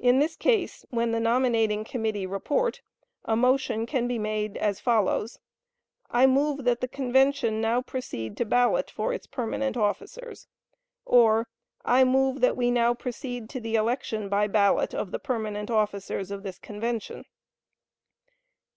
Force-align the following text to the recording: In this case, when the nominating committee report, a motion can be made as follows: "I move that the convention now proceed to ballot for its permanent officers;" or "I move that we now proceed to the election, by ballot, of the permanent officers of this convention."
In 0.00 0.18
this 0.18 0.34
case, 0.34 0.84
when 0.90 1.12
the 1.12 1.20
nominating 1.20 1.84
committee 1.84 2.26
report, 2.26 2.82
a 3.24 3.36
motion 3.36 3.86
can 3.86 4.08
be 4.08 4.18
made 4.18 4.56
as 4.56 4.80
follows: 4.80 5.38
"I 6.10 6.26
move 6.26 6.64
that 6.64 6.80
the 6.80 6.88
convention 6.88 7.60
now 7.60 7.80
proceed 7.80 8.36
to 8.38 8.44
ballot 8.44 8.90
for 8.90 9.12
its 9.12 9.28
permanent 9.28 9.76
officers;" 9.76 10.48
or 11.04 11.46
"I 11.84 12.02
move 12.02 12.40
that 12.40 12.56
we 12.56 12.72
now 12.72 12.92
proceed 12.94 13.48
to 13.50 13.60
the 13.60 13.76
election, 13.76 14.28
by 14.28 14.48
ballot, 14.48 14.96
of 14.96 15.12
the 15.12 15.20
permanent 15.20 15.70
officers 15.70 16.32
of 16.32 16.42
this 16.42 16.58
convention." 16.58 17.24